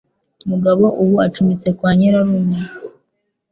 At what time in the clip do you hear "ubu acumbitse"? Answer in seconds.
1.01-1.69